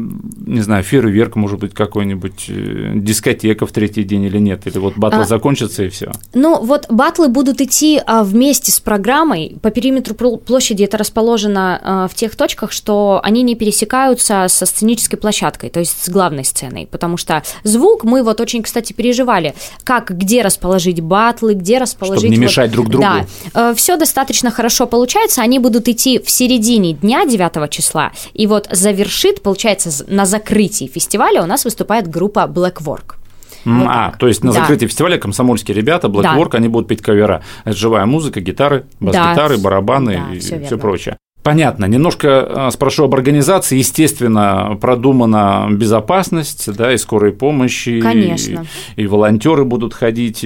не 0.45 0.61
знаю, 0.61 0.83
фейерверк, 0.83 1.35
может 1.35 1.59
быть, 1.59 1.73
какой-нибудь 1.73 2.45
э, 2.49 2.91
дискотека 2.95 3.65
в 3.65 3.71
третий 3.71 4.03
день 4.03 4.25
или 4.25 4.37
нет? 4.37 4.67
Или 4.67 4.77
вот 4.77 4.95
батлы 4.97 5.21
а, 5.21 5.25
закончатся 5.25 5.83
и 5.83 5.89
все? 5.89 6.11
Ну, 6.35 6.63
вот 6.63 6.85
батлы 6.89 7.29
будут 7.29 7.61
идти 7.61 7.99
а, 8.05 8.23
вместе 8.23 8.71
с 8.71 8.79
программой. 8.79 9.57
По 9.61 9.71
периметру 9.71 10.15
площади 10.37 10.83
это 10.83 10.97
расположено 10.97 11.79
а, 11.83 12.07
в 12.07 12.13
тех 12.13 12.35
точках, 12.35 12.71
что 12.71 13.21
они 13.23 13.41
не 13.41 13.55
пересекаются 13.55 14.45
со 14.49 14.65
сценической 14.67 15.17
площадкой, 15.17 15.69
то 15.69 15.79
есть 15.79 16.03
с 16.03 16.09
главной 16.09 16.43
сценой, 16.43 16.87
потому 16.91 17.17
что 17.17 17.22
что 17.23 17.43
звук 17.63 18.03
мы 18.03 18.23
вот 18.23 18.41
очень, 18.41 18.61
кстати, 18.63 18.93
переживали, 18.93 19.55
как, 19.83 20.11
где 20.11 20.41
расположить 20.41 21.01
батлы, 21.01 21.53
где 21.53 21.77
расположить... 21.77 22.25
Чтобы 22.25 22.35
не 22.35 22.41
мешать 22.41 22.69
вот, 22.69 22.75
друг 22.75 22.89
другу. 22.89 23.03
Да, 23.03 23.71
э, 23.71 23.73
все 23.75 23.97
достаточно 23.97 24.51
хорошо 24.51 24.85
получается, 24.85 25.41
они 25.41 25.59
будут 25.59 25.87
идти 25.87 26.19
в 26.19 26.29
середине 26.29 26.93
дня 26.93 27.25
9 27.25 27.69
числа, 27.69 28.11
и 28.33 28.45
вот 28.47 28.67
завершит, 28.69 29.41
получается, 29.41 30.05
на 30.07 30.25
закрытии 30.25 30.85
фестиваля 30.85 31.41
у 31.41 31.45
нас 31.45 31.65
выступает 31.65 32.07
группа 32.07 32.41
Black 32.41 32.83
Work. 32.83 33.15
Вот 33.65 33.87
а, 33.87 34.09
так. 34.09 34.17
то 34.17 34.27
есть 34.27 34.43
на 34.43 34.51
да. 34.51 34.59
закрытии 34.59 34.87
фестиваля 34.87 35.17
комсомольские 35.17 35.75
ребята, 35.75 36.07
Blackwork, 36.07 36.51
да. 36.51 36.57
они 36.57 36.67
будут 36.67 36.89
петь 36.89 37.01
кавера. 37.01 37.43
Это 37.63 37.77
живая 37.77 38.05
музыка, 38.05 38.41
гитары, 38.41 38.85
бас-гитары, 38.99 39.55
да. 39.55 39.63
барабаны 39.63 40.21
да, 40.27 40.35
и 40.35 40.39
все, 40.39 40.59
все 40.65 40.77
прочее. 40.77 41.17
Понятно. 41.43 41.85
Немножко 41.85 42.69
спрошу 42.71 43.03
об 43.03 43.13
организации. 43.13 43.77
Естественно, 43.77 44.77
продумана 44.79 45.67
безопасность, 45.69 46.73
да, 46.73 46.93
и 46.93 46.97
скорой 46.97 47.33
помощи. 47.33 47.99
Конечно. 47.99 48.65
И, 48.95 49.03
и 49.03 49.07
волонтеры 49.07 49.65
будут 49.65 49.93
ходить. 49.93 50.45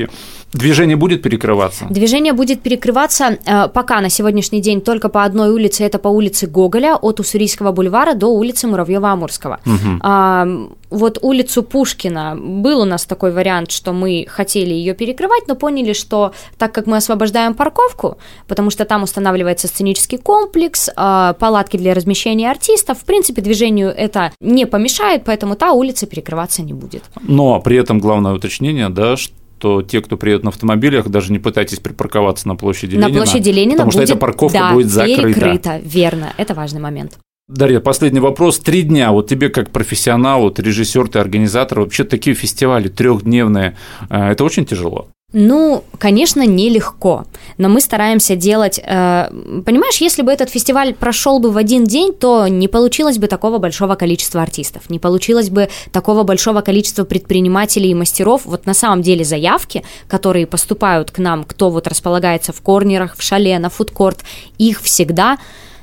Движение 0.54 0.96
будет 0.96 1.22
перекрываться? 1.22 1.86
Движение 1.90 2.32
будет 2.32 2.62
перекрываться 2.62 3.38
э, 3.46 3.68
пока 3.68 4.00
на 4.00 4.10
сегодняшний 4.10 4.62
день 4.62 4.80
только 4.80 5.10
по 5.10 5.24
одной 5.24 5.50
улице, 5.50 5.84
это 5.84 6.00
по 6.00 6.08
улице 6.08 6.48
Гоголя 6.48 6.96
от 6.96 7.20
Уссурийского 7.20 7.74
бульвара 7.74 8.14
до 8.14 8.28
улицы 8.28 8.68
Муравьева-Амурского. 8.68 9.60
Угу. 9.66 10.00
А, 10.02 10.48
вот 10.90 11.20
улицу 11.22 11.64
Пушкина 11.64 12.38
был 12.40 12.80
у 12.80 12.86
нас 12.86 13.06
такой 13.06 13.34
вариант, 13.34 13.72
что 13.72 13.92
мы 13.92 14.26
хотели 14.30 14.74
ее 14.74 14.94
перекрывать, 14.94 15.50
но 15.50 15.56
поняли, 15.56 15.92
что 15.92 16.32
так 16.58 16.72
как 16.72 16.88
мы 16.88 16.96
освобождаем 16.96 17.54
парковку, 17.54 18.18
потому 18.48 18.70
что 18.70 18.86
там 18.86 19.04
устанавливается 19.04 19.68
сценический 19.68 20.18
комплекс, 20.18 20.88
э, 20.88 21.34
палатки 21.38 21.76
для 21.76 21.94
размещения 21.94 22.50
артистов, 22.50 23.00
в 23.00 23.04
принципе, 23.04 23.42
движению 23.42 23.90
это 23.90 24.32
не 24.40 24.66
помешает, 24.66 25.24
поэтому 25.26 25.56
та 25.56 25.74
улица 25.74 26.08
перекрываться 26.08 26.62
не 26.62 26.74
будет. 26.74 27.04
Но 27.22 27.60
при 27.60 27.76
этом 27.76 28.00
главное 28.00 28.34
уточнение, 28.34 28.88
да, 28.88 29.18
что 29.18 29.34
то 29.58 29.82
те, 29.82 30.02
кто 30.02 30.18
приедет 30.18 30.44
на 30.44 30.50
автомобилях, 30.50 31.08
даже 31.10 31.32
не 31.32 31.40
пытайтесь 31.40 31.80
припарковаться 31.80 32.48
на 32.48 32.56
площади 32.56 32.96
на 32.96 33.08
Ленина. 33.08 33.20
На 33.20 33.26
площади 33.26 33.50
Ленина 33.50 33.72
Потому 33.78 33.92
будет, 33.92 34.04
что 34.04 34.14
эта 34.14 34.20
парковка 34.20 34.58
да, 34.58 34.74
будет 34.74 34.90
закрыта. 34.90 35.22
перекрыта, 35.22 35.82
верно, 35.84 36.34
это 36.38 36.54
важный 36.54 36.80
момент. 36.80 37.18
Дарья, 37.48 37.80
последний 37.80 38.20
вопрос. 38.20 38.60
Три 38.60 38.82
дня. 38.82 39.12
Вот 39.12 39.30
тебе 39.30 39.48
как 39.50 39.70
профессионалу, 39.70 40.52
ты 40.52 40.62
режиссер, 40.62 41.08
ты 41.08 41.20
организатор, 41.20 41.80
вообще 41.80 42.04
такие 42.04 42.36
фестивали 42.36 42.90
трехдневные, 42.90 43.78
э, 44.10 44.32
это 44.32 44.44
очень 44.44 44.66
тяжело. 44.66 45.08
Ну, 45.34 45.84
конечно, 46.00 46.46
нелегко, 46.46 47.26
но 47.58 47.68
мы 47.68 47.82
стараемся 47.82 48.38
делать... 48.38 48.80
Э, 48.82 49.28
понимаешь, 49.66 49.98
если 49.98 50.22
бы 50.22 50.32
этот 50.32 50.50
фестиваль 50.50 50.94
прошел 50.94 51.40
бы 51.40 51.52
в 51.52 51.58
один 51.58 51.84
день, 51.84 52.14
то 52.14 52.48
не 52.48 52.70
получилось 52.70 53.18
бы 53.18 53.28
такого 53.28 53.58
большого 53.58 53.96
количества 53.96 54.42
артистов, 54.42 54.90
не 54.90 55.00
получилось 55.00 55.50
бы 55.50 55.68
такого 55.92 56.24
большого 56.24 56.62
количества 56.62 57.04
предпринимателей 57.04 57.90
и 57.90 57.94
мастеров. 57.94 58.44
Вот 58.46 58.66
на 58.66 58.74
самом 58.74 59.02
деле 59.02 59.26
заявки, 59.26 59.84
которые 60.08 60.48
поступают 60.48 61.12
к 61.12 61.18
нам, 61.18 61.44
кто 61.44 61.72
вот 61.72 61.88
располагается 61.88 62.54
в 62.54 62.62
корнерах, 62.62 63.18
в 63.18 63.22
шале, 63.22 63.60
на 63.60 63.70
фудкорт, 63.70 64.24
их 64.58 64.82
всегда 64.82 65.40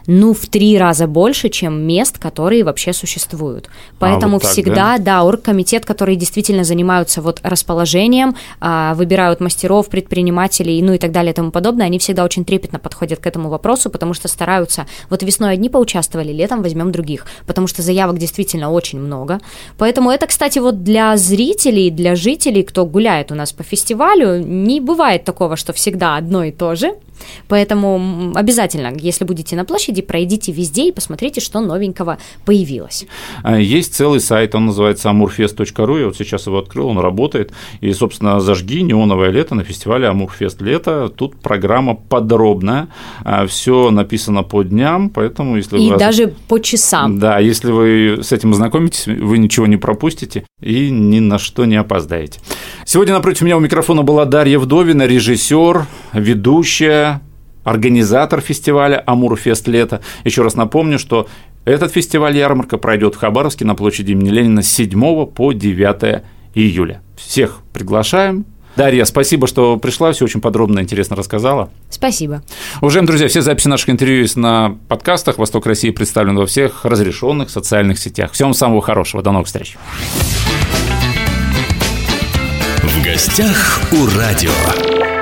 ну, 0.06 0.34
в 0.34 0.46
три 0.46 0.78
раза 0.78 1.06
больше, 1.06 1.48
чем 1.48 1.82
мест, 1.86 2.18
которые 2.18 2.64
вообще 2.64 2.92
существуют. 2.92 3.68
Поэтому 3.98 4.32
а, 4.32 4.34
вот 4.34 4.42
так, 4.42 4.52
всегда, 4.52 4.96
да? 4.96 4.98
да, 4.98 5.24
оргкомитет, 5.24 5.86
которые 5.86 6.16
действительно 6.16 6.64
занимаются 6.64 7.22
вот 7.22 7.40
расположением, 7.42 8.36
а, 8.60 8.94
выбирают 8.94 9.40
мастеров, 9.40 9.88
предпринимателей, 9.88 10.80
ну 10.82 10.92
и 10.92 10.98
так 10.98 11.12
далее 11.12 11.32
и 11.32 11.34
тому 11.34 11.50
подобное, 11.50 11.86
они 11.86 11.98
всегда 11.98 12.24
очень 12.24 12.44
трепетно 12.44 12.78
подходят 12.78 13.20
к 13.20 13.26
этому 13.26 13.48
вопросу, 13.48 13.90
потому 13.90 14.14
что 14.14 14.28
стараются, 14.28 14.86
вот 15.10 15.22
весной 15.22 15.52
одни 15.52 15.68
поучаствовали, 15.68 16.32
летом 16.32 16.62
возьмем 16.62 16.92
других, 16.92 17.26
потому 17.46 17.66
что 17.66 17.82
заявок 17.82 18.18
действительно 18.18 18.70
очень 18.70 19.00
много. 19.00 19.40
Поэтому 19.78 20.10
это, 20.10 20.26
кстати, 20.26 20.58
вот 20.58 20.82
для 20.82 21.16
зрителей, 21.16 21.90
для 21.90 22.14
жителей, 22.14 22.62
кто 22.62 22.84
гуляет 22.84 23.32
у 23.32 23.34
нас 23.34 23.52
по 23.52 23.62
фестивалю, 23.62 24.38
не 24.38 24.80
бывает 24.80 25.24
такого, 25.24 25.56
что 25.56 25.72
всегда 25.72 26.16
одно 26.16 26.44
и 26.44 26.52
то 26.52 26.74
же. 26.74 26.94
Поэтому 27.48 28.32
обязательно, 28.34 28.92
если 28.96 29.24
будете 29.24 29.56
на 29.56 29.64
площади, 29.64 30.02
пройдите 30.02 30.52
везде 30.52 30.88
и 30.88 30.92
посмотрите, 30.92 31.40
что 31.40 31.60
новенького 31.60 32.18
появилось. 32.44 33.06
А, 33.42 33.58
есть 33.58 33.94
целый 33.94 34.20
сайт, 34.20 34.54
он 34.54 34.66
называется 34.66 35.08
amurfest.ru, 35.08 36.00
я 36.00 36.06
вот 36.06 36.16
сейчас 36.16 36.46
его 36.46 36.58
открыл, 36.58 36.88
он 36.88 36.98
работает. 36.98 37.52
И, 37.80 37.92
собственно, 37.92 38.40
зажги 38.40 38.82
неоновое 38.82 39.30
лето 39.30 39.54
на 39.54 39.64
фестивале 39.64 40.08
Амурфест 40.08 40.60
лето. 40.62 41.08
Тут 41.14 41.36
программа 41.36 41.94
подробная, 41.94 42.88
а, 43.24 43.46
все 43.46 43.90
написано 43.90 44.42
по 44.42 44.62
дням, 44.62 45.10
поэтому 45.10 45.56
если 45.56 45.78
и 45.78 45.90
вы... 45.90 45.98
даже 45.98 46.28
по 46.48 46.58
часам. 46.58 47.18
Да, 47.18 47.38
если 47.38 47.70
вы 47.70 48.18
с 48.22 48.32
этим 48.32 48.54
знакомитесь, 48.54 49.06
вы 49.06 49.38
ничего 49.38 49.66
не 49.66 49.76
пропустите 49.76 50.44
и 50.60 50.90
ни 50.90 51.20
на 51.20 51.38
что 51.38 51.64
не 51.64 51.76
опоздаете. 51.76 52.40
Сегодня 52.84 53.14
напротив 53.14 53.42
меня 53.42 53.56
у 53.56 53.60
микрофона 53.60 54.02
была 54.02 54.24
Дарья 54.24 54.58
Вдовина, 54.58 55.06
режиссер, 55.06 55.86
ведущая, 56.14 57.20
организатор 57.64 58.40
фестиваля 58.40 59.02
«Амурфест 59.06 59.68
лето». 59.68 60.00
Еще 60.24 60.42
раз 60.42 60.54
напомню, 60.54 60.98
что 60.98 61.28
этот 61.64 61.92
фестиваль 61.92 62.36
ярмарка 62.36 62.78
пройдет 62.78 63.14
в 63.14 63.18
Хабаровске 63.18 63.64
на 63.64 63.74
площади 63.74 64.12
имени 64.12 64.30
Ленина 64.30 64.62
с 64.62 64.68
7 64.68 65.26
по 65.26 65.52
9 65.52 66.22
июля. 66.54 67.00
Всех 67.16 67.60
приглашаем. 67.72 68.46
Дарья, 68.76 69.04
спасибо, 69.04 69.46
что 69.46 69.76
пришла, 69.76 70.10
все 70.12 70.24
очень 70.24 70.40
подробно 70.40 70.80
и 70.80 70.82
интересно 70.82 71.14
рассказала. 71.14 71.70
Спасибо. 71.90 72.42
Уважаемые 72.80 73.06
друзья, 73.06 73.28
все 73.28 73.40
записи 73.40 73.68
наших 73.68 73.90
интервью 73.90 74.22
есть 74.22 74.36
на 74.36 74.76
подкастах. 74.88 75.38
«Восток 75.38 75.66
России» 75.66 75.90
представлен 75.90 76.36
во 76.36 76.46
всех 76.46 76.84
разрешенных 76.84 77.50
социальных 77.50 77.98
сетях. 77.98 78.32
Всем 78.32 78.52
самого 78.52 78.82
хорошего. 78.82 79.22
До 79.22 79.30
новых 79.30 79.46
встреч. 79.46 79.76
В 82.82 83.04
гостях 83.04 83.80
у 83.92 84.18
радио. 84.18 85.13